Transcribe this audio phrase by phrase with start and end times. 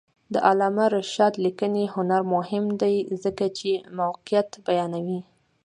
[0.33, 3.69] د علامه رشاد لیکنی هنر مهم دی ځکه چې
[3.99, 5.21] موقعیت بیانوي.